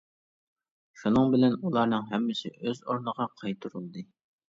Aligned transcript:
شۇنىڭ 1.01 1.29
بىلەن 1.35 1.59
ئۇلارنىڭ 1.59 2.09
ھەممىسى 2.09 2.55
ئۆز 2.57 2.85
ئورنىغا 2.89 3.33
قايتۇرۇلدى. 3.39 4.11